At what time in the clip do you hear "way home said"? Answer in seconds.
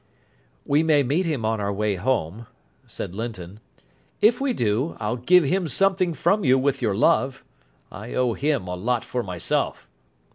1.71-3.13